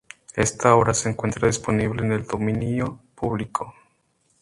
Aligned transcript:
Esta 0.33 0.73
obra 0.73 0.95
se 0.95 1.09
encuentra 1.09 1.47
disponible 1.47 2.03
en 2.03 2.11
el 2.11 2.25
dominio 2.25 3.01
público. 3.13 3.75